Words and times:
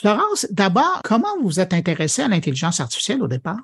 Florence, 0.00 0.46
d'abord, 0.50 1.00
comment 1.02 1.36
vous 1.42 1.58
êtes 1.58 1.74
intéressée 1.74 2.22
à 2.22 2.28
l'intelligence 2.28 2.80
artificielle 2.80 3.20
au 3.20 3.26
départ? 3.26 3.58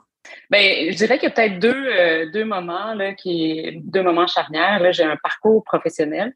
Bien, 0.50 0.90
je 0.90 0.96
dirais 0.96 1.18
qu'il 1.18 1.28
y 1.28 1.32
a 1.32 1.34
peut-être 1.34 1.58
deux, 1.60 1.72
euh, 1.72 2.30
deux 2.32 2.44
moments, 2.44 2.94
là, 2.94 3.14
qui, 3.14 3.80
deux 3.84 4.02
moments 4.02 4.26
charnières. 4.26 4.80
Là, 4.80 4.90
j'ai 4.90 5.04
un 5.04 5.16
parcours 5.16 5.62
professionnel 5.64 6.34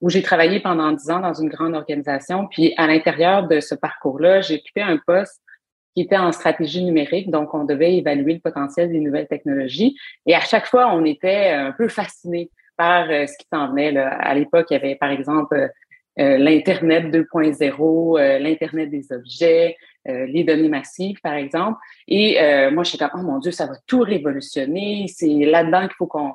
où 0.00 0.10
j'ai 0.10 0.22
travaillé 0.22 0.60
pendant 0.60 0.92
dix 0.92 1.10
ans 1.10 1.20
dans 1.20 1.34
une 1.34 1.48
grande 1.48 1.74
organisation. 1.74 2.46
Puis 2.46 2.74
à 2.76 2.86
l'intérieur 2.86 3.48
de 3.48 3.60
ce 3.60 3.74
parcours-là, 3.74 4.42
j'ai 4.42 4.56
occupé 4.56 4.82
un 4.82 4.98
poste 4.98 5.40
qui 5.94 6.02
était 6.02 6.18
en 6.18 6.30
stratégie 6.30 6.84
numérique. 6.84 7.30
Donc, 7.30 7.54
on 7.54 7.64
devait 7.64 7.96
évaluer 7.96 8.34
le 8.34 8.40
potentiel 8.40 8.92
des 8.92 9.00
nouvelles 9.00 9.28
technologies. 9.28 9.96
Et 10.26 10.34
à 10.34 10.40
chaque 10.40 10.66
fois, 10.66 10.92
on 10.92 11.04
était 11.04 11.50
un 11.50 11.72
peu 11.72 11.88
fasciné 11.88 12.50
par 12.76 13.08
euh, 13.10 13.26
ce 13.26 13.32
qui 13.38 13.46
s'en 13.52 13.70
venait. 13.70 13.96
À 13.96 14.34
l'époque, 14.34 14.66
il 14.70 14.74
y 14.74 14.76
avait, 14.76 14.94
par 14.94 15.10
exemple, 15.10 15.56
euh, 15.56 15.68
l'Internet 16.38 17.06
2.0, 17.06 18.18
euh, 18.18 18.38
l'Internet 18.38 18.90
des 18.90 19.12
objets, 19.12 19.76
euh, 20.08 20.26
les 20.26 20.44
données 20.44 20.68
massives, 20.68 21.20
par 21.22 21.34
exemple. 21.34 21.78
Et 22.06 22.38
moi, 22.72 22.82
je 22.82 22.90
suis 22.90 22.98
comme, 22.98 23.10
oh 23.14 23.22
mon 23.22 23.38
Dieu, 23.38 23.50
ça 23.50 23.66
va 23.66 23.74
tout 23.86 24.00
révolutionner. 24.00 25.06
C'est 25.08 25.28
là-dedans 25.28 25.82
qu'il 25.82 25.96
faut 25.96 26.06
qu'on 26.06 26.34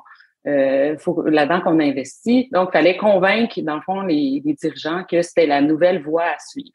faut 0.98 1.22
là-dedans 1.26 1.60
qu'on 1.62 1.80
investit. 1.80 2.48
Donc, 2.52 2.70
il 2.70 2.78
fallait 2.78 2.96
convaincre, 2.96 3.60
dans 3.62 3.76
le 3.76 3.82
fond, 3.82 4.02
les, 4.02 4.40
dirigeants 4.44 5.04
que 5.04 5.22
c'était 5.22 5.46
la 5.46 5.60
nouvelle 5.60 6.02
voie 6.02 6.24
à 6.24 6.38
suivre. 6.38 6.70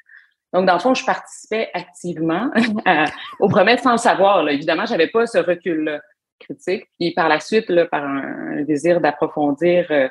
Donc, 0.52 0.66
dans 0.66 0.73
le 0.73 0.80
fond, 0.80 0.95
je 0.95 1.05
participais 1.05 1.70
activement 1.73 2.50
aux 3.39 3.48
promesses 3.48 3.84
sans 3.84 3.91
le 3.91 3.98
savoir. 3.98 4.44
Là. 4.44 4.52
Évidemment, 4.52 4.88
j'avais 4.88 5.08
pas 5.08 5.28
ce 5.28 5.38
recul 5.38 6.02
critique. 6.39 6.86
Puis 7.00 7.12
par 7.12 7.30
la 7.30 7.39
suite, 7.39 7.70
là, 7.70 7.86
par 7.86 8.03
un, 8.03 8.64
désir 8.64 9.02
d'approfondir 9.02 9.86
euh, 9.91 10.08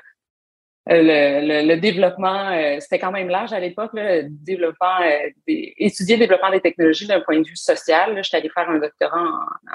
le, 0.97 1.67
le, 1.67 1.77
développement, 1.77 2.51
euh, 2.51 2.77
c'était 2.81 2.99
quand 2.99 3.13
même 3.13 3.29
large 3.29 3.53
à 3.53 3.61
l'époque, 3.61 3.91
le 3.93 4.27
développement, 4.29 5.01
euh, 5.03 5.29
étudier 5.47 6.17
le 6.17 6.21
développement 6.21 6.51
des 6.51 6.61
technologies 6.61 7.07
d'un 7.07 7.21
point 7.21 7.39
de 7.39 7.47
vue 7.47 7.57
social. 7.57 8.15
Là, 8.15 8.23
j'étais 8.23 8.39
allée 8.39 8.49
faire 8.49 8.71
un 8.71 8.79
doctorat 8.79 9.25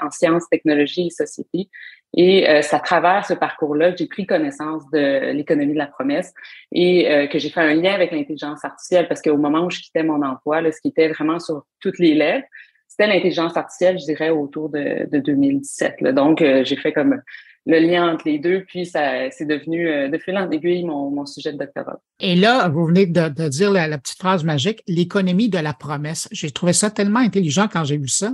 en, 0.02 0.10
sciences, 0.10 0.48
technologies 0.50 1.06
et 1.06 1.10
société. 1.10 1.68
Et 2.16 2.46
c'est 2.62 2.76
à 2.76 2.78
travers 2.78 3.26
ce 3.26 3.34
parcours-là 3.34 3.90
que 3.90 3.98
j'ai 3.98 4.06
pris 4.06 4.24
connaissance 4.24 4.88
de 4.92 5.32
l'économie 5.32 5.72
de 5.72 5.78
la 5.78 5.88
promesse 5.88 6.32
et 6.70 7.28
que 7.28 7.40
j'ai 7.40 7.50
fait 7.50 7.60
un 7.60 7.74
lien 7.74 7.92
avec 7.92 8.12
l'intelligence 8.12 8.64
artificielle 8.64 9.08
parce 9.08 9.20
qu'au 9.20 9.36
moment 9.36 9.64
où 9.64 9.70
je 9.70 9.80
quittais 9.80 10.04
mon 10.04 10.22
emploi, 10.22 10.60
là, 10.60 10.70
ce 10.70 10.80
qui 10.80 10.88
était 10.88 11.08
vraiment 11.08 11.40
sur 11.40 11.64
toutes 11.80 11.98
les 11.98 12.14
lèvres, 12.14 12.44
c'était 12.86 13.08
l'intelligence 13.08 13.56
artificielle, 13.56 13.98
je 13.98 14.04
dirais, 14.04 14.30
autour 14.30 14.68
de, 14.68 15.08
de 15.10 15.18
2017. 15.18 16.02
Là. 16.02 16.12
Donc, 16.12 16.38
j'ai 16.38 16.76
fait 16.76 16.92
comme 16.92 17.20
le 17.66 17.78
lien 17.78 18.12
entre 18.12 18.28
les 18.28 18.38
deux, 18.38 18.64
puis 18.66 18.86
ça 18.86 19.30
c'est 19.30 19.46
devenu 19.46 19.88
euh, 19.88 20.08
de 20.08 20.18
fil 20.18 20.36
en 20.36 20.50
aiguille 20.50 20.84
mon, 20.84 21.10
mon, 21.10 21.26
sujet 21.26 21.52
de 21.52 21.58
doctorat. 21.58 21.98
Et 22.20 22.34
là, 22.34 22.68
vous 22.68 22.86
venez 22.86 23.06
de, 23.06 23.28
de 23.28 23.48
dire 23.48 23.70
la, 23.70 23.98
petite 23.98 24.18
phrase 24.18 24.44
magique, 24.44 24.82
l'économie 24.86 25.48
de 25.48 25.58
la 25.58 25.72
promesse. 25.72 26.28
J'ai 26.30 26.50
trouvé 26.50 26.72
ça 26.72 26.90
tellement 26.90 27.20
intelligent 27.20 27.68
quand 27.72 27.84
j'ai 27.84 27.96
vu 27.96 28.08
ça. 28.08 28.32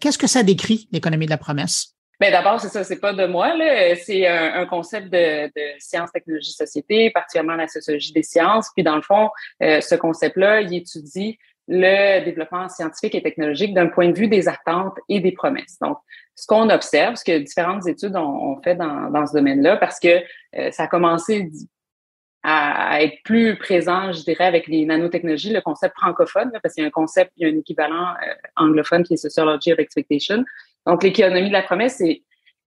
Qu'est-ce 0.00 0.18
que 0.18 0.26
ça 0.26 0.42
décrit, 0.42 0.88
l'économie 0.92 1.26
de 1.26 1.30
la 1.30 1.38
promesse? 1.38 1.94
Ben 2.18 2.32
d'abord, 2.32 2.60
c'est 2.60 2.68
ça, 2.68 2.82
c'est 2.82 2.98
pas 2.98 3.12
de 3.12 3.26
moi, 3.26 3.54
là. 3.56 3.94
C'est 3.96 4.26
un, 4.26 4.54
un, 4.60 4.66
concept 4.66 5.12
de, 5.12 5.48
de 5.48 5.78
sciences, 5.78 6.10
technologies, 6.12 6.52
société, 6.52 7.10
particulièrement 7.10 7.56
la 7.56 7.68
sociologie 7.68 8.12
des 8.12 8.22
sciences. 8.22 8.70
Puis 8.74 8.82
dans 8.82 8.96
le 8.96 9.02
fond, 9.02 9.28
euh, 9.62 9.82
ce 9.82 9.94
concept-là, 9.94 10.62
il 10.62 10.74
étudie 10.74 11.38
le 11.68 12.24
développement 12.24 12.68
scientifique 12.68 13.14
et 13.14 13.22
technologique 13.22 13.74
d'un 13.74 13.88
point 13.88 14.08
de 14.08 14.16
vue 14.16 14.28
des 14.28 14.48
attentes 14.48 14.98
et 15.08 15.20
des 15.20 15.32
promesses. 15.32 15.78
Donc, 15.80 15.98
ce 16.34 16.46
qu'on 16.46 16.70
observe, 16.70 17.16
ce 17.16 17.24
que 17.24 17.38
différentes 17.38 17.86
études 17.88 18.16
ont, 18.16 18.60
fait 18.62 18.76
dans, 18.76 19.10
dans 19.10 19.26
ce 19.26 19.32
domaine-là, 19.34 19.76
parce 19.76 19.98
que 19.98 20.22
euh, 20.56 20.70
ça 20.70 20.84
a 20.84 20.86
commencé 20.86 21.50
à, 22.42 23.02
être 23.02 23.16
plus 23.24 23.56
présent, 23.56 24.12
je 24.12 24.22
dirais, 24.22 24.44
avec 24.44 24.68
les 24.68 24.86
nanotechnologies, 24.86 25.52
le 25.52 25.60
concept 25.60 25.96
francophone, 25.98 26.52
parce 26.62 26.74
qu'il 26.74 26.82
y 26.82 26.84
a 26.84 26.88
un 26.88 26.92
concept, 26.92 27.32
il 27.36 27.48
y 27.48 27.50
a 27.50 27.52
un 27.52 27.58
équivalent 27.58 28.10
euh, 28.10 28.34
anglophone 28.54 29.02
qui 29.02 29.14
est 29.14 29.16
Sociology 29.16 29.72
of 29.72 29.80
Expectation. 29.80 30.44
Donc, 30.86 31.02
l'économie 31.02 31.48
de 31.48 31.52
la 31.52 31.62
promesse, 31.62 31.96
c'est 31.96 32.22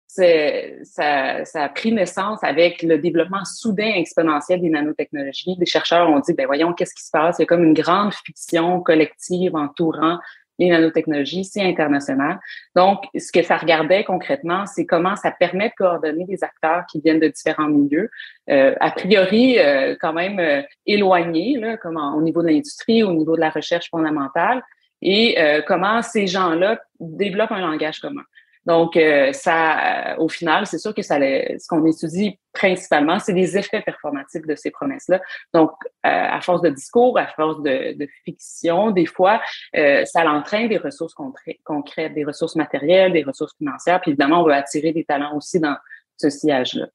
ça, 0.09 1.45
ça, 1.45 1.63
a 1.63 1.69
pris 1.69 1.91
naissance 1.91 2.43
avec 2.43 2.81
le 2.81 2.97
développement 2.97 3.45
soudain 3.45 3.94
exponentiel 3.95 4.59
des 4.59 4.69
nanotechnologies. 4.69 5.56
Des 5.57 5.67
chercheurs 5.67 6.09
ont 6.09 6.19
dit, 6.19 6.34
ben 6.34 6.47
voyons, 6.47 6.73
qu'est-ce 6.73 6.95
qui 6.95 7.06
se 7.06 7.11
passe? 7.11 7.38
Il 7.38 7.44
y 7.44 7.44
a 7.44 7.45
comme 7.45 7.63
une 7.63 7.75
grande 7.75 8.13
fiction 8.13 8.81
collective 8.81 9.56
entourant 9.56 10.19
les 10.59 10.69
nanotechnologies, 10.69 11.45
c'est 11.45 11.61
international. 11.61 12.39
Donc, 12.75 13.06
ce 13.17 13.31
que 13.31 13.41
ça 13.41 13.56
regardait 13.56 14.03
concrètement, 14.03 14.66
c'est 14.66 14.85
comment 14.85 15.16
ça 15.16 15.31
permet 15.31 15.69
de 15.69 15.73
coordonner 15.75 16.25
des 16.25 16.44
acteurs 16.44 16.84
qui 16.91 17.00
viennent 17.00 17.19
de 17.19 17.29
différents 17.29 17.69
milieux, 17.69 18.09
euh, 18.50 18.75
a 18.79 18.91
priori 18.91 19.57
euh, 19.57 19.95
quand 20.00 20.11
même 20.11 20.39
euh, 20.39 20.61
éloignés, 20.85 21.57
là, 21.57 21.78
comme 21.78 21.95
au 21.95 22.22
niveau 22.22 22.41
de 22.41 22.47
l'industrie, 22.47 23.03
au 23.03 23.13
niveau 23.13 23.35
de 23.35 23.41
la 23.41 23.50
recherche 23.50 23.89
fondamentale, 23.89 24.61
et 25.01 25.38
comment 25.66 26.01
ces 26.01 26.28
gens-là 26.28 26.78
développent 27.00 27.53
un 27.53 27.61
langage 27.61 28.01
commun. 28.01 28.23
Donc, 28.69 28.96
euh, 28.97 29.34
ça, 29.34 30.12
euh, 30.12 30.18
au 30.18 30.30
final, 30.30 30.68
c'est 30.68 30.78
sûr 30.78 30.94
que 30.94 31.02
ça, 31.02 31.18
ce 31.18 31.68
qu'on 31.68 31.84
étudie 31.88 32.38
principalement, 32.53 33.18
c'est 33.18 33.34
les 33.34 33.57
effets 33.57 33.81
performatifs 33.81 34.46
de 34.46 34.53
ces 34.53 34.69
promesses-là. 34.69 35.19
Donc, 35.56 35.72
euh, 36.06 36.09
à 36.09 36.40
force 36.41 36.62
de 36.62 36.69
discours, 36.69 37.18
à 37.18 37.25
force 37.25 37.63
de, 37.63 37.97
de 37.97 38.08
fiction, 38.25 38.91
des 38.91 39.08
fois, 39.08 39.41
ça 39.74 40.24
l'entraîne 40.24 40.69
des 40.69 40.78
ressources 40.78 41.16
concrètes, 41.16 42.13
des 42.13 42.24
ressources 42.24 42.56
matérielles, 42.56 43.12
des 43.12 43.24
ressources 43.24 43.56
financières. 43.58 44.02
Puis 44.02 44.12
évidemment, 44.12 44.41
on 44.41 44.46
veut 44.46 44.53
attirer 44.53 44.91
des 44.91 45.03
talents 45.03 45.35
aussi 45.35 45.59
dans 45.59 45.75
ce 46.18 46.29
sillage-là. 46.29 46.85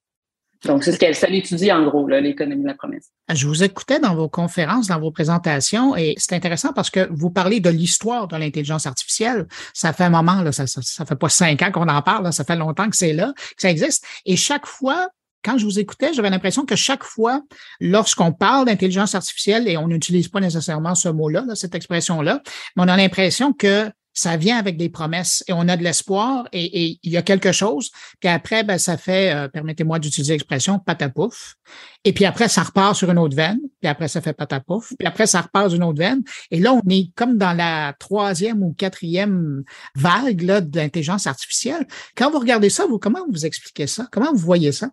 Donc, 0.67 0.85
c'est 0.85 0.93
ce 0.93 0.99
qu'elle 0.99 1.15
ça 1.15 1.29
étudie 1.29 1.71
en 1.73 1.85
gros, 1.85 2.07
l'économie 2.09 2.63
de 2.63 2.69
la 2.69 2.75
promesse. 2.75 3.11
Je 3.33 3.47
vous 3.47 3.63
écoutais 3.63 4.01
dans 4.01 4.15
vos 4.15 4.29
conférences, 4.29 4.89
dans 4.89 5.01
vos 5.01 5.11
présentations, 5.11 5.97
et 5.97 6.15
c'est 6.17 6.35
intéressant 6.35 6.73
parce 6.73 6.91
que 6.91 7.09
vous 7.11 7.31
parlez 7.31 7.61
de 7.61 7.71
l'histoire 7.71 8.29
de 8.29 8.37
l'intelligence 8.37 8.87
artificielle. 8.87 9.47
Ça 9.73 9.93
fait 9.93 10.05
un 10.05 10.11
moment, 10.11 10.43
là, 10.43 10.53
ça, 10.53 10.67
ça, 10.67 11.05
fait 11.05 11.17
pas 11.17 11.29
cinq 11.29 11.63
ans 11.63 11.71
qu'on 11.71 11.89
en 11.89 12.03
parle, 12.03 12.33
ça 12.33 12.45
fait 12.45 12.57
longtemps 12.57 12.89
que 12.89 12.97
c'est 12.97 13.13
là, 13.13 13.33
que 13.37 13.63
ça 13.63 13.71
existe. 13.71 14.05
Et 14.25 14.37
chaque 14.37 14.67
fois, 14.67 15.09
quand 15.45 15.59
je 15.59 15.65
vous 15.65 15.79
écoutais, 15.79 16.15
j'avais 16.15 16.31
l'impression 16.31 16.65
que 16.65 16.77
chaque 16.77 17.05
fois, 17.05 17.43
lorsqu'on 17.81 18.33
parle 18.33 18.67
d'intelligence 18.67 19.15
artificielle, 19.15 19.69
et 19.69 19.77
on 19.77 19.89
n'utilise 19.89 20.29
pas 20.29 20.41
nécessairement 20.41 20.95
ce 20.95 21.09
mot-là, 21.09 21.45
cette 21.55 21.75
expression-là, 21.75 22.43
mais 22.77 22.83
on 22.83 22.89
a 22.89 22.97
l'impression 22.97 23.53
que 23.53 23.91
ça 24.15 24.37
vient 24.37 24.57
avec 24.57 24.77
des 24.77 24.89
promesses 24.89 25.45
et 25.49 25.53
on 25.53 25.69
a 25.69 25.77
de 25.77 25.83
l'espoir 25.83 26.49
et, 26.53 26.99
il 27.03 27.13
y 27.13 27.17
a 27.17 27.23
quelque 27.23 27.53
chose. 27.53 27.91
Puis 28.21 28.29
après, 28.29 28.63
ben, 28.63 28.79
ça 28.79 28.97
fait, 28.97 29.35
euh, 29.35 29.49
permettez-moi 29.49 29.99
d'utiliser 29.99 30.35
l'expression, 30.35 30.79
patapouf. 30.79 31.57
Et 32.05 32.13
puis 32.13 32.25
après, 32.25 32.49
ça 32.49 32.63
repart 32.63 32.95
sur 32.95 33.11
une 33.11 33.19
autre 33.19 33.37
veine. 33.37 33.59
Puis 33.81 33.89
après, 33.89 34.09
ça 34.09 34.21
fait 34.21 34.33
patapouf. 34.33 34.93
Puis 34.99 35.07
après, 35.07 35.27
ça 35.27 35.41
repart 35.41 35.69
sur 35.69 35.77
une 35.77 35.85
autre 35.85 35.99
veine. 35.99 36.23
Et 36.51 36.61
là, 36.61 36.73
on 36.73 36.89
est 36.89 37.11
comme 37.17 37.37
dans 37.37 37.53
la 37.53 37.95
troisième 37.99 38.63
ou 38.63 38.73
quatrième 38.73 39.65
vague 39.97 40.43
là, 40.43 40.61
d'intelligence 40.61 41.27
artificielle. 41.27 41.87
Quand 42.17 42.31
vous 42.31 42.39
regardez 42.39 42.71
ça, 42.71 42.87
vous, 42.87 42.99
comment 42.99 43.25
vous 43.31 43.45
expliquez 43.45 43.87
ça? 43.87 44.07
Comment 44.13 44.33
vous 44.33 44.39
voyez 44.39 44.73
ça? 44.73 44.91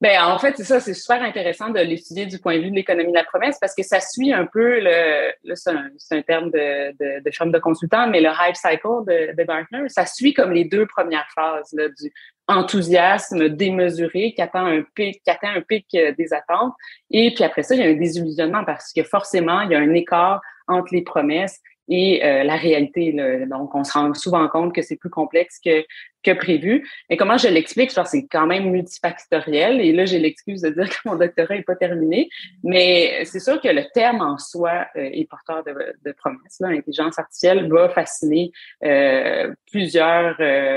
Ben, 0.00 0.22
en 0.22 0.38
fait, 0.38 0.54
c'est 0.56 0.64
ça, 0.64 0.78
c'est 0.78 0.94
super 0.94 1.20
intéressant 1.22 1.70
de 1.70 1.80
l'étudier 1.80 2.26
du 2.26 2.38
point 2.38 2.56
de 2.56 2.62
vue 2.62 2.70
de 2.70 2.76
l'économie 2.76 3.10
de 3.10 3.16
la 3.16 3.24
promesse 3.24 3.58
parce 3.60 3.74
que 3.74 3.82
ça 3.82 3.98
suit 3.98 4.32
un 4.32 4.46
peu 4.46 4.78
le, 4.80 5.32
c'est 5.56 5.70
un, 5.70 5.90
un, 6.12 6.22
terme 6.22 6.50
de, 6.52 6.92
de, 6.92 7.24
de 7.24 7.30
chambre 7.32 7.50
de 7.50 7.58
consultant, 7.58 8.06
mais 8.06 8.20
le 8.20 8.28
hype 8.28 8.54
cycle 8.54 9.04
de, 9.08 9.36
de 9.36 9.42
Gartner, 9.42 9.88
ça 9.88 10.06
suit 10.06 10.34
comme 10.34 10.52
les 10.52 10.64
deux 10.64 10.86
premières 10.86 11.28
phases 11.34 11.72
là, 11.72 11.88
du 11.88 12.12
enthousiasme 12.46 13.48
démesuré 13.48 14.32
qui 14.34 14.40
atteint 14.40 14.66
un 14.66 14.82
pic, 14.94 15.20
qui 15.22 15.30
atteint 15.30 15.54
un 15.54 15.62
pic 15.62 15.86
euh, 15.96 16.12
des 16.16 16.32
attentes. 16.32 16.74
Et 17.10 17.34
puis 17.34 17.42
après 17.42 17.64
ça, 17.64 17.74
il 17.74 17.80
y 17.80 17.84
a 17.84 17.86
un 17.86 17.94
désillusionnement 17.94 18.64
parce 18.64 18.92
que 18.92 19.02
forcément, 19.02 19.62
il 19.62 19.72
y 19.72 19.74
a 19.74 19.80
un 19.80 19.94
écart 19.94 20.40
entre 20.68 20.94
les 20.94 21.02
promesses 21.02 21.60
et 21.88 22.24
euh, 22.24 22.44
la 22.44 22.56
réalité. 22.56 23.12
Là. 23.12 23.46
Donc, 23.46 23.74
on 23.74 23.84
se 23.84 23.92
rend 23.92 24.12
souvent 24.14 24.46
compte 24.48 24.74
que 24.74 24.82
c'est 24.82 24.96
plus 24.96 25.10
complexe 25.10 25.58
que, 25.64 25.84
que 26.22 26.32
prévu. 26.32 26.88
Mais 27.08 27.16
comment 27.16 27.38
je 27.38 27.48
l'explique? 27.48 27.90
Je 27.90 28.00
c'est 28.04 28.26
quand 28.26 28.46
même 28.46 28.70
multifactoriel. 28.70 29.80
Et 29.80 29.92
là, 29.92 30.04
j'ai 30.04 30.18
l'excuse 30.18 30.62
de 30.62 30.70
dire 30.70 30.88
que 30.88 30.96
mon 31.06 31.16
doctorat 31.16 31.54
n'est 31.54 31.62
pas 31.62 31.76
terminé. 31.76 32.28
Mais 32.62 33.24
c'est 33.24 33.40
sûr 33.40 33.60
que 33.60 33.68
le 33.68 33.84
terme 33.94 34.20
en 34.20 34.38
soi 34.38 34.86
euh, 34.96 35.10
est 35.12 35.28
porteur 35.28 35.64
de, 35.64 35.74
de 36.04 36.12
promesses. 36.12 36.60
L'intelligence 36.60 37.18
artificielle 37.18 37.70
va 37.70 37.88
fasciner 37.88 38.52
euh, 38.84 39.52
plusieurs, 39.70 40.36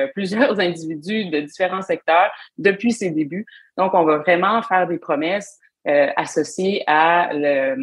plusieurs 0.13 0.59
individus 0.59 1.25
de 1.25 1.41
différents 1.41 1.81
secteurs 1.81 2.31
depuis 2.57 2.91
ses 2.91 3.11
débuts. 3.11 3.45
Donc, 3.77 3.93
on 3.93 4.03
va 4.03 4.19
vraiment 4.19 4.61
faire 4.61 4.87
des 4.87 4.97
promesses 4.97 5.59
euh, 5.87 6.09
associé 6.15 6.83
à 6.85 7.31
le, 7.33 7.75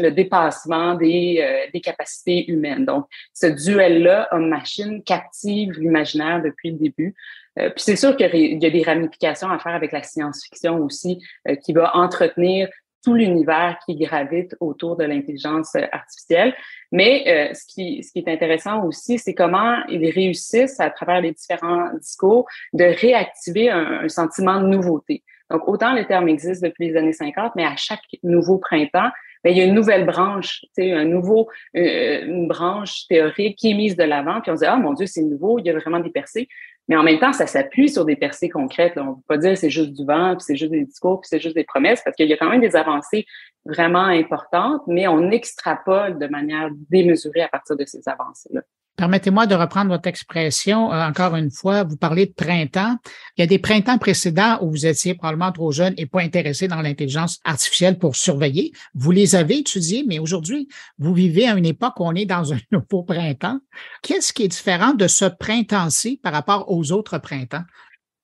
le 0.00 0.10
dépassement 0.10 0.94
des, 0.94 1.40
euh, 1.42 1.68
des, 1.72 1.80
capacités 1.80 2.48
humaines. 2.48 2.84
Donc, 2.84 3.06
ce 3.34 3.46
duel-là 3.46 4.28
homme-machine 4.30 5.02
captive 5.02 5.72
l'imaginaire 5.72 6.40
depuis 6.42 6.70
le 6.70 6.78
début. 6.78 7.14
Euh, 7.58 7.70
puis 7.70 7.82
c'est 7.82 7.96
sûr 7.96 8.16
qu'il 8.16 8.62
y 8.62 8.66
a 8.66 8.70
des 8.70 8.82
ramifications 8.84 9.50
à 9.50 9.58
faire 9.58 9.74
avec 9.74 9.90
la 9.90 10.04
science-fiction 10.04 10.76
aussi, 10.76 11.20
euh, 11.48 11.56
qui 11.56 11.72
va 11.72 11.96
entretenir 11.96 12.68
tout 13.02 13.14
l'univers 13.14 13.78
qui 13.84 13.96
gravite 13.96 14.54
autour 14.60 14.96
de 14.96 15.02
l'intelligence 15.04 15.74
artificielle. 15.90 16.54
Mais 16.92 17.50
ce, 17.54 17.64
qui, 17.66 18.04
ce 18.04 18.12
qui 18.12 18.18
est 18.18 18.28
intéressant 18.28 18.84
aussi, 18.84 19.18
c'est 19.18 19.32
comment 19.32 19.78
ils 19.88 20.10
réussissent, 20.10 20.78
à 20.80 20.90
travers 20.90 21.22
les 21.22 21.32
différents 21.32 21.88
discours, 21.94 22.46
de 22.74 22.84
réactiver 22.84 23.70
un, 23.70 24.02
un 24.02 24.08
sentiment 24.10 24.60
de 24.60 24.66
nouveauté. 24.66 25.24
Donc, 25.50 25.66
autant 25.68 25.94
le 25.94 26.04
terme 26.04 26.28
existe 26.28 26.62
depuis 26.62 26.88
les 26.88 26.96
années 26.96 27.12
50, 27.12 27.52
mais 27.56 27.64
à 27.64 27.76
chaque 27.76 28.04
nouveau 28.22 28.58
printemps, 28.58 29.10
mais 29.42 29.52
il 29.52 29.58
y 29.58 29.60
a 29.62 29.64
une 29.64 29.74
nouvelle 29.74 30.06
branche, 30.06 30.64
un 30.78 31.04
nouveau, 31.04 31.48
une 31.74 32.46
branche 32.46 33.06
théorique 33.08 33.58
qui 33.58 33.70
est 33.70 33.74
mise 33.74 33.96
de 33.96 34.04
l'avant, 34.04 34.40
puis 34.40 34.50
on 34.50 34.56
se 34.56 34.60
dit, 34.60 34.66
ah 34.66 34.76
mon 34.76 34.92
Dieu, 34.92 35.06
c'est 35.06 35.22
nouveau, 35.22 35.58
il 35.58 35.66
y 35.66 35.70
a 35.70 35.78
vraiment 35.78 36.00
des 36.00 36.10
percées. 36.10 36.46
Mais 36.88 36.96
en 36.96 37.02
même 37.02 37.18
temps, 37.18 37.32
ça 37.32 37.46
s'appuie 37.46 37.88
sur 37.88 38.04
des 38.04 38.16
percées 38.16 38.48
concrètes. 38.48 38.94
On 38.96 39.04
ne 39.04 39.14
peut 39.14 39.20
pas 39.28 39.36
dire 39.38 39.56
c'est 39.56 39.70
juste 39.70 39.92
du 39.92 40.04
vent, 40.04 40.34
puis 40.36 40.44
c'est 40.44 40.56
juste 40.56 40.72
des 40.72 40.84
discours, 40.84 41.20
puis 41.20 41.28
c'est 41.28 41.40
juste 41.40 41.54
des 41.54 41.64
promesses, 41.64 42.02
parce 42.04 42.16
qu'il 42.16 42.28
y 42.28 42.32
a 42.32 42.36
quand 42.36 42.50
même 42.50 42.60
des 42.60 42.76
avancées 42.76 43.26
vraiment 43.64 44.04
importantes, 44.04 44.82
mais 44.86 45.06
on 45.06 45.30
extrapole 45.30 46.18
de 46.18 46.26
manière 46.26 46.68
démesurée 46.90 47.42
à 47.42 47.48
partir 47.48 47.76
de 47.76 47.84
ces 47.84 48.08
avancées-là. 48.08 48.62
Permettez-moi 48.96 49.46
de 49.46 49.54
reprendre 49.54 49.90
votre 49.90 50.08
expression 50.08 50.92
euh, 50.92 51.06
encore 51.06 51.34
une 51.34 51.50
fois. 51.50 51.84
Vous 51.84 51.96
parlez 51.96 52.26
de 52.26 52.32
printemps. 52.32 52.96
Il 53.36 53.40
y 53.40 53.44
a 53.44 53.46
des 53.46 53.58
printemps 53.58 53.98
précédents 53.98 54.58
où 54.60 54.70
vous 54.70 54.86
étiez 54.86 55.14
probablement 55.14 55.52
trop 55.52 55.72
jeune 55.72 55.94
et 55.96 56.06
pas 56.06 56.20
intéressé 56.20 56.68
dans 56.68 56.82
l'intelligence 56.82 57.38
artificielle 57.44 57.98
pour 57.98 58.16
surveiller. 58.16 58.72
Vous 58.94 59.10
les 59.10 59.36
avez 59.36 59.58
étudiés, 59.58 60.04
mais 60.06 60.18
aujourd'hui, 60.18 60.68
vous 60.98 61.14
vivez 61.14 61.48
à 61.48 61.56
une 61.56 61.66
époque 61.66 61.98
où 61.98 62.04
on 62.04 62.14
est 62.14 62.26
dans 62.26 62.52
un 62.52 62.58
nouveau 62.70 63.02
printemps. 63.02 63.58
Qu'est-ce 64.02 64.32
qui 64.32 64.44
est 64.44 64.48
différent 64.48 64.92
de 64.92 65.06
ce 65.08 65.24
printemps-ci 65.24 66.20
par 66.22 66.32
rapport 66.32 66.70
aux 66.70 66.92
autres 66.92 67.18
printemps? 67.18 67.64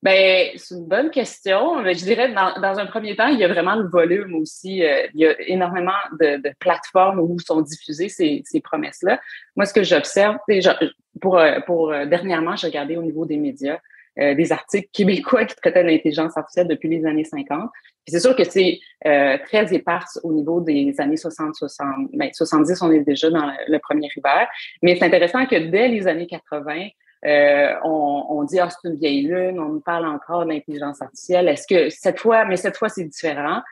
Ben, 0.03 0.51
c'est 0.57 0.75
une 0.75 0.87
bonne 0.87 1.11
question. 1.11 1.83
Je 1.85 2.05
dirais, 2.05 2.33
dans, 2.33 2.61
dans, 2.61 2.79
un 2.79 2.87
premier 2.87 3.17
temps, 3.17 3.29
il 3.29 3.39
y 3.39 3.45
a 3.45 3.49
vraiment 3.49 3.77
le 3.77 3.89
volume 3.89 4.35
aussi. 4.35 4.85
Euh, 4.85 5.07
il 5.15 5.21
y 5.21 5.27
a 5.27 5.35
énormément 5.49 5.93
de, 6.21 6.37
de 6.37 6.55
plateformes 6.59 7.19
où 7.19 7.39
sont 7.41 7.63
diffusées 7.63 8.09
ces, 8.09 8.43
ces 8.45 8.61
promesses-là. 8.61 9.21
Moi, 9.57 9.65
ce 9.65 9.73
que 9.73 9.83
j'observe, 9.83 10.37
pour, 11.21 11.39
euh, 11.39 11.61
pour 11.67 11.93
euh, 11.93 12.05
dernièrement, 12.05 12.57
j'ai 12.57 12.67
regardé 12.67 12.97
au 12.97 13.03
niveau 13.03 13.27
des 13.27 13.37
médias 13.37 13.79
des 14.19 14.51
articles 14.51 14.89
québécois 14.95 15.45
qui 15.45 15.55
traitaient 15.57 15.83
de 15.83 15.91
l'intelligence 15.91 16.39
artificielle 16.39 16.69
depuis 16.69 16.89
les 16.89 17.05
années 17.05 17.25
50. 17.25 17.69
c'est 18.09 18.19
sûr 18.19 18.35
que 18.35 18.45
c'est 18.45 18.81
très 19.03 19.75
éparse 19.75 20.19
au 20.23 20.33
niveau 20.33 20.63
des 20.63 20.95
années 20.97 21.19
60, 21.19 21.55
60, 21.55 22.09
ben, 22.15 22.31
70, 22.33 22.81
on 22.81 22.93
est 22.93 23.01
déjà 23.01 23.29
dans 23.29 23.53
le 23.69 23.79
premier 23.79 24.09
hiver. 24.17 24.49
Mais 24.81 24.97
c'est 24.97 25.05
intéressant 25.05 25.45
que 25.45 25.57
dès 25.57 25.89
les 25.89 26.07
années 26.09 26.27
80, 26.27 26.89
euh, 27.25 27.75
on, 27.85 28.27
on, 28.29 28.45
dit 28.45 28.59
ah 28.61 28.69
c'est 28.71 28.89
une 28.89 28.97
vieille 28.97 29.23
lune, 29.23 29.59
on 29.59 29.69
nous 29.69 29.81
parle 29.81 30.07
encore 30.07 30.47
d'intelligence 30.47 31.01
artificielle. 31.01 31.49
Est-ce 31.49 31.67
que 31.67 31.91
cette 31.91 32.21
fois, 32.21 32.45
mais 32.45 32.57
cette 32.57 32.77
fois 32.77 32.89
c'est 32.89 33.05
différent. 33.05 33.63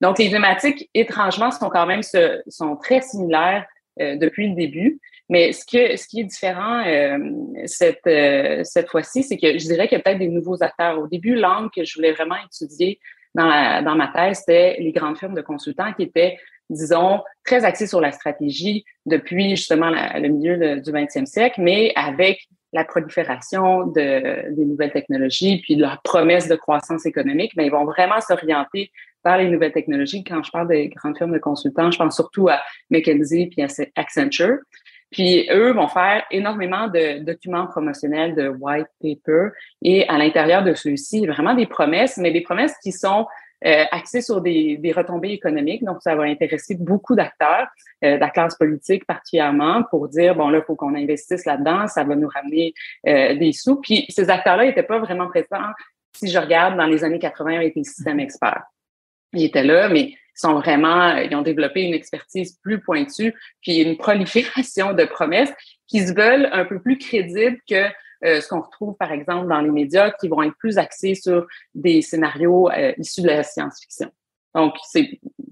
Donc 0.00 0.18
les 0.18 0.30
thématiques 0.30 0.90
étrangement 0.94 1.50
sont 1.50 1.68
quand 1.68 1.86
même 1.86 2.02
sont 2.02 2.76
très 2.76 3.00
similaires 3.02 3.66
euh, 4.00 4.16
depuis 4.16 4.48
le 4.48 4.54
début. 4.54 5.00
Mais 5.28 5.52
ce 5.52 5.64
que 5.64 5.96
ce 5.96 6.06
qui 6.06 6.20
est 6.20 6.24
différent 6.24 6.84
euh, 6.86 7.18
cette 7.66 8.66
cette 8.66 8.88
fois-ci, 8.88 9.22
c'est 9.22 9.36
que 9.36 9.58
je 9.58 9.64
dirais 9.66 9.88
qu'il 9.88 9.98
y 9.98 10.00
a 10.00 10.04
peut-être 10.04 10.18
des 10.18 10.28
nouveaux 10.28 10.62
acteurs. 10.62 10.98
Au 10.98 11.06
début, 11.06 11.34
l'angle 11.34 11.70
que 11.74 11.84
je 11.84 11.94
voulais 11.94 12.12
vraiment 12.12 12.36
étudier 12.44 12.98
dans, 13.34 13.82
dans 13.82 13.96
ma 13.96 14.08
thèse, 14.08 14.38
c'était 14.38 14.76
les 14.78 14.92
grandes 14.92 15.18
firmes 15.18 15.34
de 15.34 15.40
consultants 15.40 15.92
qui 15.92 16.04
étaient 16.04 16.36
disons, 16.70 17.22
très 17.44 17.64
axées 17.64 17.86
sur 17.86 18.00
la 18.00 18.12
stratégie 18.12 18.84
depuis 19.06 19.50
justement 19.50 19.90
le 19.90 20.28
milieu 20.28 20.80
du 20.80 20.90
20e 20.90 21.26
siècle, 21.26 21.60
mais 21.60 21.92
avec 21.96 22.48
la 22.74 22.84
prolifération 22.84 23.86
de, 23.86 24.52
des 24.52 24.64
nouvelles 24.64 24.92
technologies, 24.92 25.62
puis 25.62 25.76
leur 25.76 26.02
promesse 26.02 26.48
de 26.48 26.56
croissance 26.56 27.06
économique, 27.06 27.52
mais 27.56 27.66
ils 27.66 27.70
vont 27.70 27.84
vraiment 27.84 28.20
s'orienter 28.20 28.90
vers 29.24 29.38
les 29.38 29.48
nouvelles 29.48 29.72
technologies. 29.72 30.24
Quand 30.24 30.42
je 30.42 30.50
parle 30.50 30.68
des 30.68 30.88
grandes 30.88 31.16
firmes 31.16 31.32
de 31.32 31.38
consultants, 31.38 31.90
je 31.90 31.98
pense 31.98 32.16
surtout 32.16 32.48
à 32.48 32.60
McKinsey 32.90 33.48
puis 33.50 33.62
à 33.62 33.68
Accenture. 33.96 34.58
Puis 35.12 35.48
eux 35.52 35.72
vont 35.72 35.86
faire 35.86 36.24
énormément 36.32 36.88
de 36.88 37.20
documents 37.20 37.68
promotionnels, 37.68 38.34
de 38.34 38.48
white 38.48 38.88
paper, 39.00 39.50
et 39.82 40.08
à 40.08 40.18
l'intérieur 40.18 40.64
de 40.64 40.74
ceux-ci, 40.74 41.24
vraiment 41.26 41.54
des 41.54 41.66
promesses, 41.66 42.16
mais 42.16 42.32
des 42.32 42.40
promesses 42.40 42.74
qui 42.82 42.90
sont 42.90 43.26
euh, 43.66 43.84
axé 43.90 44.20
sur 44.20 44.40
des, 44.40 44.76
des, 44.76 44.92
retombées 44.92 45.30
économiques. 45.30 45.82
Donc, 45.84 46.02
ça 46.02 46.14
va 46.14 46.24
intéresser 46.24 46.74
beaucoup 46.74 47.14
d'acteurs, 47.14 47.68
euh, 48.04 48.16
de 48.16 48.20
la 48.20 48.28
classe 48.28 48.56
politique 48.56 49.06
particulièrement, 49.06 49.84
pour 49.90 50.08
dire, 50.08 50.34
bon, 50.34 50.50
là, 50.50 50.58
il 50.58 50.64
faut 50.64 50.76
qu'on 50.76 50.94
investisse 50.94 51.46
là-dedans, 51.46 51.88
ça 51.88 52.04
va 52.04 52.14
nous 52.14 52.28
ramener 52.28 52.74
euh, 53.06 53.34
des 53.36 53.52
sous. 53.52 53.80
Puis, 53.80 54.04
ces 54.10 54.28
acteurs-là 54.28 54.66
n'étaient 54.66 54.82
pas 54.82 54.98
vraiment 54.98 55.28
présents, 55.28 55.72
si 56.14 56.28
je 56.28 56.38
regarde, 56.38 56.76
dans 56.76 56.86
les 56.86 57.04
années 57.04 57.18
80 57.18 57.56
avec 57.56 57.74
les 57.74 57.84
systèmes 57.84 58.20
experts. 58.20 58.64
Ils 59.32 59.44
étaient 59.44 59.64
là, 59.64 59.88
mais 59.88 60.10
ils 60.10 60.18
sont 60.34 60.54
vraiment, 60.54 61.16
ils 61.16 61.34
ont 61.34 61.42
développé 61.42 61.82
une 61.82 61.94
expertise 61.94 62.58
plus 62.62 62.80
pointue, 62.80 63.34
puis 63.62 63.78
une 63.78 63.96
prolifération 63.96 64.92
de 64.92 65.04
promesses 65.04 65.52
qui 65.86 66.06
se 66.06 66.12
veulent 66.12 66.48
un 66.52 66.64
peu 66.64 66.80
plus 66.80 66.98
crédibles 66.98 67.58
que 67.68 67.86
euh, 68.24 68.40
ce 68.40 68.48
qu'on 68.48 68.60
retrouve, 68.60 68.96
par 68.96 69.12
exemple, 69.12 69.48
dans 69.48 69.60
les 69.60 69.70
médias 69.70 70.10
qui 70.10 70.28
vont 70.28 70.42
être 70.42 70.56
plus 70.56 70.78
axés 70.78 71.14
sur 71.14 71.46
des 71.74 72.02
scénarios 72.02 72.70
euh, 72.70 72.92
issus 72.98 73.22
de 73.22 73.28
la 73.28 73.42
science-fiction. 73.42 74.10
Donc, 74.54 74.74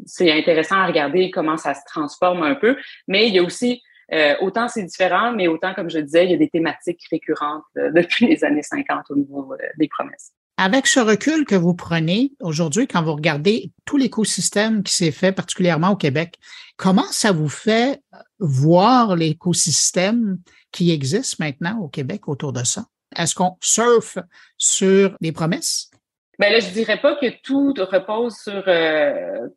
c'est 0.06 0.32
intéressant 0.32 0.76
à 0.76 0.87
regarder 0.87 1.31
comment 1.31 1.56
ça 1.56 1.75
se 1.75 1.81
transforme 1.87 2.43
un 2.43 2.55
peu, 2.55 2.76
mais 3.09 3.26
il 3.26 3.35
y 3.35 3.38
a 3.41 3.43
aussi, 3.43 3.82
euh, 4.12 4.35
autant 4.41 4.69
c'est 4.69 4.85
différent, 4.85 5.32
mais 5.32 5.49
autant, 5.49 5.75
comme 5.75 5.91
je 5.91 5.99
disais, 5.99 6.25
il 6.25 6.31
y 6.31 6.35
a 6.35 6.38
des 6.38 6.49
thématiques 6.49 7.03
récurrentes 7.11 7.64
depuis 7.75 8.29
les 8.29 8.44
années 8.44 8.62
50 8.62 9.11
au 9.11 9.17
niveau 9.17 9.55
des 9.76 9.88
promesses. 9.88 10.32
Avec 10.59 10.87
ce 10.87 11.01
recul 11.01 11.45
que 11.45 11.55
vous 11.55 11.75
prenez 11.75 12.33
aujourd'hui, 12.41 12.87
quand 12.87 13.03
vous 13.03 13.15
regardez 13.15 13.73
tout 13.85 13.97
l'écosystème 13.97 14.83
qui 14.83 14.93
s'est 14.93 15.11
fait, 15.11 15.33
particulièrement 15.33 15.91
au 15.91 15.97
Québec, 15.97 16.39
comment 16.77 17.11
ça 17.11 17.33
vous 17.33 17.49
fait 17.49 18.01
voir 18.39 19.17
l'écosystème 19.17 20.39
qui 20.71 20.91
existe 20.91 21.39
maintenant 21.39 21.79
au 21.81 21.89
Québec 21.89 22.29
autour 22.29 22.53
de 22.53 22.65
ça? 22.65 22.85
Est-ce 23.17 23.35
qu'on 23.35 23.57
surfe 23.61 24.19
sur 24.59 25.17
des 25.21 25.33
promesses? 25.33 25.91
Ben 26.39 26.51
là, 26.53 26.61
je 26.61 26.71
dirais 26.71 27.01
pas 27.01 27.17
que 27.17 27.27
tout 27.43 27.75
repose 27.79 28.37
sur, 28.37 28.65
euh, 28.67 29.49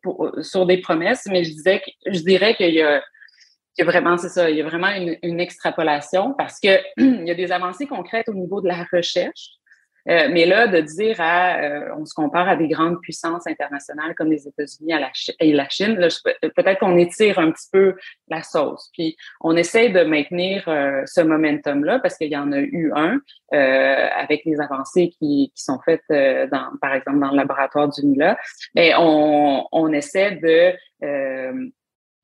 sur 0.42 0.66
des 0.66 0.78
promesses, 0.82 1.26
mais 1.26 1.44
je 1.44 1.52
disais 1.52 1.82
je 2.06 2.20
dirais 2.20 2.56
qu'il 2.56 2.74
y 2.74 2.82
a, 2.82 3.02
vraiment, 3.80 4.18
c'est 4.18 4.30
ça, 4.30 4.50
il 4.50 4.58
y 4.58 4.62
a 4.62 4.66
vraiment 4.66 4.90
une, 4.90 5.18
une 5.24 5.40
extrapolation 5.40 6.34
parce 6.38 6.60
que 6.60 6.80
il 6.98 7.28
y 7.28 7.32
a 7.32 7.36
des 7.36 7.52
avancées 7.52 7.88
concrètes 7.88 8.30
au 8.30 8.34
niveau 8.34 8.62
de 8.62 8.68
la 8.68 8.86
recherche. 8.92 9.52
Euh, 10.10 10.28
mais 10.32 10.46
là, 10.46 10.68
de 10.68 10.80
dire 10.82 11.16
à, 11.20 11.58
euh, 11.62 11.90
on 11.98 12.06
se 12.06 12.14
compare 12.14 12.48
à 12.48 12.56
des 12.56 12.68
grandes 12.68 13.00
puissances 13.02 13.48
internationales 13.48 14.14
comme 14.16 14.30
les 14.30 14.48
États-Unis 14.48 14.94
et 15.40 15.54
la 15.54 15.70
Chine, 15.70 15.98
peut-être 16.56 16.80
qu'on 16.80 16.98
étire 16.98 17.40
un 17.40 17.52
petit 17.52 17.68
peu 17.72 17.96
la 18.28 18.44
sauce. 18.44 18.90
Puis 18.94 19.18
on 19.42 19.56
essaie 19.56 19.90
de 19.90 20.04
maintenir 20.04 20.64
euh, 20.68 21.02
ce 21.06 21.22
momentum-là 21.22 22.00
parce 22.00 22.18
qu'il 22.18 22.32
y 22.32 22.38
en 22.38 22.52
a 22.52 22.60
eu 22.60 22.92
un 22.96 23.20
avec 23.52 24.44
les 24.44 24.60
avancées 24.60 25.10
qui, 25.10 25.52
qui 25.56 25.64
sont 25.64 25.80
faites, 25.86 26.04
dans, 26.10 26.72
par 26.82 26.94
exemple, 26.94 27.20
dans 27.20 27.32
le 27.32 27.38
laboratoire 27.38 27.88
du 27.88 28.06
NILA. 28.06 28.38
Mais 28.76 28.92
on, 28.98 29.66
on 29.72 29.94
essaie 29.94 30.32
de 30.32 30.76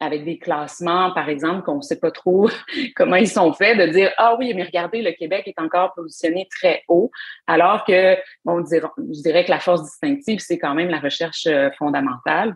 avec 0.01 0.25
des 0.25 0.37
classements, 0.37 1.13
par 1.13 1.29
exemple, 1.29 1.61
qu'on 1.63 1.77
ne 1.77 1.81
sait 1.81 1.99
pas 1.99 2.11
trop 2.11 2.49
comment 2.95 3.15
ils 3.15 3.29
sont 3.29 3.53
faits, 3.53 3.77
de 3.77 3.85
dire 3.85 4.11
ah 4.17 4.35
oui, 4.37 4.53
mais 4.53 4.63
regardez, 4.63 5.01
le 5.01 5.11
Québec 5.11 5.43
est 5.45 5.59
encore 5.61 5.93
positionné 5.93 6.47
très 6.51 6.83
haut, 6.89 7.11
alors 7.47 7.85
que 7.85 8.17
bon, 8.43 8.65
je 8.65 9.21
dirais 9.21 9.45
que 9.45 9.51
la 9.51 9.59
force 9.59 9.83
distinctive, 9.83 10.39
c'est 10.39 10.57
quand 10.57 10.73
même 10.73 10.89
la 10.89 10.99
recherche 10.99 11.45
euh, 11.47 11.69
fondamentale. 11.77 12.55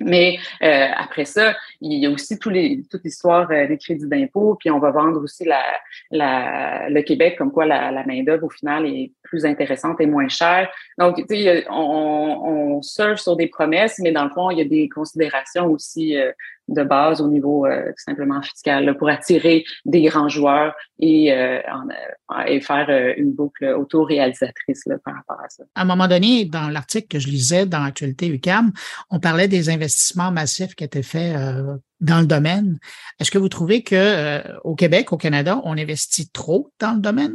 Mais 0.00 0.38
euh, 0.62 0.86
après 0.96 1.26
ça, 1.26 1.54
il 1.80 1.98
y 1.98 2.06
a 2.06 2.10
aussi 2.10 2.38
tous 2.38 2.48
les, 2.48 2.82
toute 2.90 3.04
l'histoire 3.04 3.50
euh, 3.50 3.66
des 3.66 3.76
crédits 3.76 4.08
d'impôt, 4.08 4.56
puis 4.58 4.70
on 4.70 4.78
va 4.78 4.90
vendre 4.90 5.22
aussi 5.22 5.44
la, 5.44 5.62
la, 6.10 6.88
le 6.88 7.02
Québec 7.02 7.36
comme 7.36 7.52
quoi 7.52 7.66
la, 7.66 7.92
la 7.92 8.04
main-d'œuvre 8.06 8.46
au 8.46 8.50
final 8.50 8.86
est 8.86 9.12
plus 9.22 9.44
intéressante 9.44 10.00
et 10.00 10.06
moins 10.06 10.28
chère. 10.28 10.70
Donc, 10.98 11.16
tu 11.16 11.36
sais, 11.36 11.66
on, 11.68 11.74
on 11.74 12.82
surfe 12.82 13.20
sur 13.20 13.36
des 13.36 13.48
promesses, 13.48 13.98
mais 13.98 14.10
dans 14.10 14.24
le 14.24 14.30
fond, 14.30 14.50
il 14.50 14.58
y 14.58 14.62
a 14.62 14.64
des 14.64 14.88
considérations 14.88 15.66
aussi 15.66 16.16
euh, 16.16 16.32
de 16.70 16.84
base 16.84 17.20
au 17.20 17.28
niveau 17.28 17.66
euh, 17.66 17.92
simplement 17.96 18.40
fiscal 18.42 18.96
pour 18.96 19.08
attirer 19.08 19.64
des 19.84 20.02
grands 20.02 20.28
joueurs 20.28 20.74
et, 20.98 21.32
euh, 21.32 21.60
et 22.46 22.60
faire 22.60 22.86
euh, 22.88 23.12
une 23.16 23.32
boucle 23.32 23.64
auto-réalisatrice 23.64 24.84
par 25.04 25.14
rapport 25.16 25.40
à 25.44 25.48
ça. 25.48 25.64
À 25.74 25.82
un 25.82 25.84
moment 25.84 26.08
donné, 26.08 26.44
dans 26.44 26.68
l'article 26.68 27.08
que 27.08 27.18
je 27.18 27.28
lisais 27.28 27.66
dans 27.66 27.80
l'actualité 27.80 28.28
UCAM, 28.28 28.72
on 29.10 29.18
parlait 29.18 29.48
des 29.48 29.68
investissements 29.68 30.30
massifs 30.30 30.74
qui 30.74 30.84
étaient 30.84 31.02
faits 31.02 31.36
dans 32.00 32.20
le 32.20 32.26
domaine. 32.26 32.78
Est-ce 33.18 33.30
que 33.30 33.38
vous 33.38 33.48
trouvez 33.48 33.82
que 33.82 34.42
au 34.62 34.74
Québec, 34.74 35.12
au 35.12 35.16
Canada, 35.16 35.60
on 35.64 35.76
investit 35.76 36.30
trop 36.30 36.72
dans 36.78 36.92
le 36.92 37.00
domaine? 37.00 37.34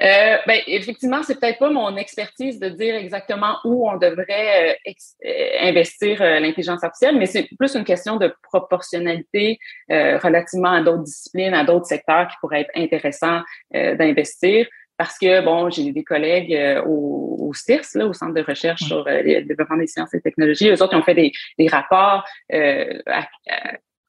Euh, 0.00 0.36
ben, 0.46 0.60
effectivement, 0.66 1.22
c'est 1.22 1.38
peut-être 1.38 1.58
pas 1.58 1.70
mon 1.70 1.96
expertise 1.96 2.58
de 2.58 2.68
dire 2.68 2.94
exactement 2.94 3.58
où 3.64 3.88
on 3.88 3.98
devrait 3.98 4.78
euh, 4.86 4.92
euh, 5.26 5.48
investir 5.60 6.20
l'intelligence 6.20 6.82
artificielle, 6.82 7.18
mais 7.18 7.26
c'est 7.26 7.48
plus 7.58 7.74
une 7.74 7.84
question 7.84 8.16
de 8.16 8.34
proportionnalité 8.42 9.58
relativement 9.88 10.72
à 10.72 10.80
d'autres 10.82 11.02
disciplines, 11.02 11.54
à 11.54 11.64
d'autres 11.64 11.86
secteurs 11.86 12.28
qui 12.28 12.36
pourraient 12.40 12.62
être 12.62 12.70
intéressants 12.74 13.40
d'investir. 13.72 14.66
Parce 14.96 15.18
que, 15.18 15.40
bon, 15.42 15.70
j'ai 15.70 15.92
des 15.92 16.04
collègues 16.04 16.82
au, 16.86 17.36
au 17.40 17.54
CIRS, 17.54 17.86
là, 17.94 18.06
au 18.06 18.12
Centre 18.12 18.34
de 18.34 18.42
recherche 18.42 18.82
sur 18.82 19.04
le 19.06 19.42
développement 19.42 19.78
des 19.78 19.86
sciences 19.86 20.12
et 20.14 20.20
technologies. 20.20 20.68
Eux 20.68 20.82
autres, 20.82 20.92
ils 20.92 20.98
ont 20.98 21.02
fait 21.02 21.14
des, 21.14 21.32
des 21.58 21.68
rapports 21.68 22.24
à, 22.52 23.26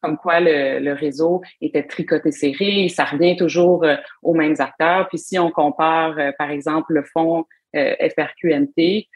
comme 0.01 0.17
quoi 0.17 0.39
le, 0.39 0.93
réseau 0.93 1.41
était 1.62 1.84
tricoté 1.84 2.31
serré, 2.31 2.89
ça 2.89 3.05
revient 3.05 3.36
toujours 3.36 3.84
euh, 3.84 3.96
aux 4.24 4.34
mêmes 4.34 4.55
acteurs. 4.60 5.08
Puis 5.08 5.20
si 5.20 5.39
on 5.39 5.51
compare, 5.51 6.17
euh, 6.17 6.31
par 6.38 6.51
exemple, 6.51 6.93
le 6.93 7.03
fonds 7.03 7.46
euh, 7.75 7.96
FRQNT, 8.01 9.08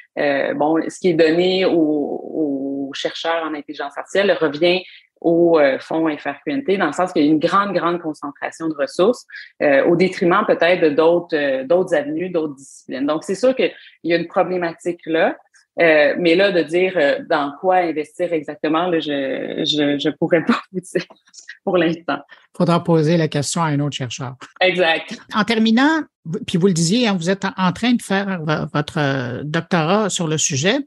bon, 0.56 0.78
ce 0.88 1.00
qui 1.00 1.10
est 1.10 1.14
donné 1.14 1.66
aux, 1.66 2.92
chercheurs 2.94 3.44
en 3.44 3.54
intelligence 3.54 3.98
artificielle 3.98 4.32
revient 4.40 4.82
au 5.22 5.60
euh, 5.60 5.80
fonds 5.80 6.08
FRQNT, 6.16 6.78
dans 6.78 6.88
le 6.88 6.94
sens 6.94 7.12
qu'il 7.12 7.24
y 7.24 7.28
a 7.28 7.32
une 7.32 7.40
grande, 7.40 7.74
grande 7.74 8.00
concentration 8.00 8.68
de 8.68 8.76
ressources 8.76 9.26
euh, 9.62 9.84
au 9.86 9.96
détriment 9.96 10.44
peut-être 10.46 10.94
d'autres 10.94 11.36
euh, 11.36 11.64
d'autres 11.64 11.96
avenues, 11.96 12.30
d'autres 12.30 12.56
disciplines. 12.56 13.08
Donc, 13.08 13.24
c'est 13.24 13.36
sûr 13.36 13.56
qu'il 13.56 13.72
y 14.04 14.14
a 14.14 14.18
une 14.18 14.28
problématique 14.28 15.02
là. 15.06 15.36
Mais 15.78 16.36
là, 16.36 16.52
de 16.52 16.62
dire 16.62 16.94
dans 17.30 17.54
quoi 17.60 17.78
investir 17.78 18.32
exactement, 18.34 18.88
là, 18.88 19.00
je 19.00 19.64
je, 19.66 20.00
je 20.00 20.10
pourrais 20.10 20.44
pas 20.44 20.62
vous 20.72 20.80
dire 20.80 21.06
pour 21.64 21.78
l'instant. 21.78 22.20
Il 22.54 22.58
faudra 22.58 22.84
poser 22.84 23.18
la 23.18 23.28
question 23.28 23.62
à 23.62 23.68
un 23.68 23.80
autre 23.80 23.96
chercheur. 23.96 24.36
Exact. 24.62 25.18
En 25.34 25.44
terminant, 25.44 26.02
puis 26.48 26.58
vous 26.58 26.68
le 26.68 26.74
disiez, 26.74 27.08
hein, 27.08 27.18
vous 27.18 27.30
êtes 27.30 27.46
en 27.58 27.72
train 27.74 27.94
de 27.94 28.02
faire 28.02 28.42
votre 28.74 29.44
doctorat 29.44 30.10
sur 30.10 30.28
le 30.28 30.38
sujet. 30.38 30.78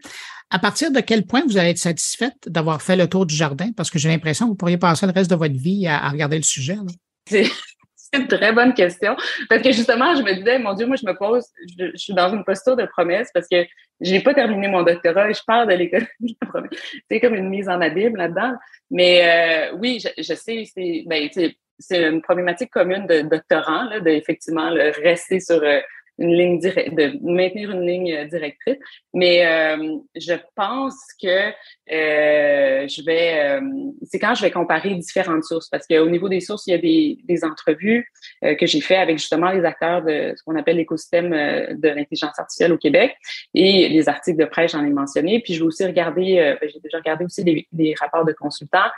À 0.50 0.58
partir 0.58 0.90
de 0.90 1.00
quel 1.00 1.26
point 1.26 1.42
vous 1.46 1.58
allez 1.58 1.70
être 1.70 1.78
satisfaite 1.78 2.36
d'avoir 2.46 2.80
fait 2.80 2.96
le 2.96 3.06
tour 3.06 3.26
du 3.26 3.34
jardin? 3.34 3.70
Parce 3.76 3.90
que 3.90 3.98
j'ai 3.98 4.08
l'impression 4.08 4.46
que 4.46 4.50
vous 4.50 4.56
pourriez 4.56 4.78
passer 4.78 5.06
le 5.06 5.12
reste 5.12 5.30
de 5.30 5.36
votre 5.36 5.54
vie 5.54 5.86
à, 5.86 6.08
regarder 6.08 6.36
le 6.36 6.42
sujet. 6.42 6.76
C'est 7.26 8.18
une 8.18 8.26
très 8.26 8.54
bonne 8.54 8.72
question. 8.72 9.14
Parce 9.50 9.60
que 9.60 9.70
justement, 9.70 10.16
je 10.16 10.22
me 10.22 10.34
disais, 10.34 10.58
mon 10.58 10.72
Dieu, 10.72 10.86
moi, 10.86 10.96
je 10.96 11.06
me 11.06 11.14
pose, 11.14 11.44
je, 11.78 11.94
suis 11.96 12.14
dans 12.14 12.32
une 12.34 12.42
posture 12.42 12.74
de 12.74 12.86
promesse 12.86 13.28
parce 13.34 13.46
que 13.46 13.66
je 14.00 14.12
n'ai 14.12 14.20
pas 14.20 14.34
terminé 14.34 14.68
mon 14.68 14.82
doctorat 14.82 15.30
et 15.30 15.34
je 15.34 15.42
pars 15.46 15.66
de 15.66 15.74
l'école. 15.74 16.06
c'est 17.10 17.20
comme 17.20 17.34
une 17.34 17.48
mise 17.48 17.68
en 17.68 17.80
abîme 17.80 18.16
là-dedans. 18.16 18.54
Mais 18.90 19.70
euh, 19.72 19.76
oui, 19.76 20.00
je, 20.00 20.34
sais, 20.34 20.64
c'est 20.66 21.04
ben, 21.06 21.28
une 21.90 22.22
problématique 22.22 22.70
commune 22.70 23.06
de 23.06 23.22
doctorants, 23.22 23.84
là, 23.84 24.00
de 24.00 24.10
effectivement 24.10 24.70
rester 25.02 25.40
sur 25.40 25.62
euh, 25.62 25.80
une 26.18 26.34
ligne 26.34 26.58
directe, 26.58 26.94
de 26.94 27.18
maintenir 27.22 27.70
une 27.70 27.86
ligne 27.86 28.12
euh, 28.12 28.24
directrice. 28.24 28.76
Mais 29.14 29.46
euh, 29.46 29.98
je 30.16 30.34
pense 30.54 30.96
que 31.22 31.48
euh, 31.92 32.86
je 32.88 33.04
vais, 33.04 33.60
c'est 34.02 34.18
quand 34.18 34.34
je 34.34 34.42
vais 34.42 34.50
comparer 34.50 34.94
différentes 34.94 35.44
sources, 35.44 35.68
parce 35.68 35.86
qu'au 35.86 36.08
niveau 36.08 36.28
des 36.28 36.40
sources, 36.40 36.66
il 36.66 36.70
y 36.70 36.74
a 36.74 36.78
des, 36.78 37.18
des 37.24 37.44
entrevues 37.44 38.06
que 38.42 38.66
j'ai 38.66 38.80
fait 38.80 38.96
avec 38.96 39.18
justement 39.18 39.50
les 39.50 39.64
acteurs 39.64 40.02
de 40.02 40.34
ce 40.36 40.42
qu'on 40.44 40.56
appelle 40.56 40.76
l'écosystème 40.76 41.30
de 41.30 41.88
l'intelligence 41.88 42.38
artificielle 42.38 42.72
au 42.72 42.78
Québec 42.78 43.16
et 43.54 43.88
les 43.88 44.08
articles 44.08 44.38
de 44.38 44.44
presse, 44.44 44.72
j'en 44.72 44.84
ai 44.84 44.90
mentionné. 44.90 45.40
Puis 45.40 45.54
je 45.54 45.60
vais 45.60 45.66
aussi 45.66 45.84
regarder, 45.84 46.56
ben, 46.60 46.68
j'ai 46.68 46.80
déjà 46.80 46.98
regardé 46.98 47.24
aussi 47.24 47.42
des, 47.42 47.66
des 47.72 47.94
rapports 47.98 48.24
de 48.24 48.32
consultants 48.32 48.90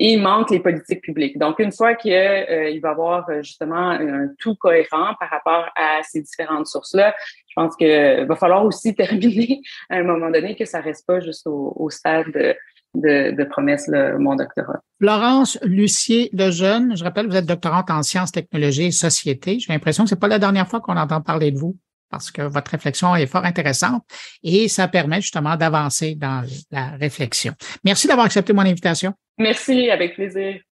et 0.00 0.14
il 0.14 0.22
manque 0.22 0.50
les 0.50 0.60
politiques 0.60 1.02
publiques. 1.02 1.38
Donc, 1.38 1.58
une 1.58 1.72
fois 1.72 1.94
qu'il 1.94 2.14
euh, 2.14 2.78
va 2.82 2.88
y 2.88 2.92
avoir 2.92 3.28
euh, 3.28 3.42
justement 3.42 3.90
un 3.90 4.28
tout 4.38 4.54
cohérent 4.54 5.14
par 5.20 5.28
rapport 5.28 5.66
à 5.76 6.00
ces 6.02 6.22
différentes 6.22 6.66
sources-là, 6.66 7.14
je 7.48 7.52
pense 7.54 7.76
qu'il 7.76 8.26
va 8.26 8.34
falloir 8.34 8.64
aussi 8.64 8.94
terminer 8.96 9.60
à 9.90 9.96
un 9.96 10.02
moment 10.02 10.30
donné 10.30 10.56
que 10.56 10.64
ça 10.64 10.80
reste 10.80 11.06
pas 11.06 11.20
juste 11.20 11.46
au, 11.46 11.90
stade 11.90 12.32
de, 12.32 12.56
de, 12.94 13.36
de 13.36 13.44
promesse, 13.44 13.88
là, 13.88 14.16
mon 14.18 14.36
doctorat. 14.36 14.80
Florence 14.98 15.58
Lucier 15.62 16.30
Lejeune, 16.32 16.96
je 16.96 17.04
rappelle, 17.04 17.26
vous 17.26 17.36
êtes 17.36 17.46
doctorante 17.46 17.90
en 17.90 18.02
sciences, 18.02 18.32
technologies 18.32 18.86
et 18.86 18.92
société. 18.92 19.58
J'ai 19.60 19.70
l'impression 19.70 20.04
que 20.04 20.08
c'est 20.08 20.20
pas 20.20 20.28
la 20.28 20.38
dernière 20.38 20.66
fois 20.66 20.80
qu'on 20.80 20.96
entend 20.96 21.20
parler 21.20 21.50
de 21.50 21.58
vous 21.58 21.76
parce 22.10 22.30
que 22.30 22.42
votre 22.42 22.72
réflexion 22.72 23.14
est 23.14 23.26
fort 23.26 23.44
intéressante 23.44 24.02
et 24.42 24.68
ça 24.68 24.88
permet 24.88 25.20
justement 25.20 25.56
d'avancer 25.56 26.16
dans 26.16 26.42
la 26.70 26.90
réflexion. 26.96 27.54
Merci 27.84 28.08
d'avoir 28.08 28.26
accepté 28.26 28.52
mon 28.52 28.62
invitation. 28.62 29.14
Merci, 29.40 29.90
avec 29.90 30.14
plaisir. 30.14 30.60